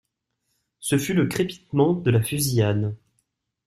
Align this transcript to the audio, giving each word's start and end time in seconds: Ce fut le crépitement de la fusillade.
Ce 0.79 0.97
fut 0.97 1.13
le 1.13 1.27
crépitement 1.27 1.93
de 1.93 2.09
la 2.09 2.23
fusillade. 2.23 2.95